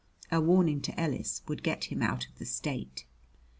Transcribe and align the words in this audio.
A 0.31 0.41
warning 0.41 0.81
to 0.81 0.99
Ellis 0.99 1.43
would 1.47 1.61
get 1.61 1.91
him 1.91 2.01
out 2.01 2.25
of 2.27 2.39
the 2.39 2.45
State." 2.47 3.05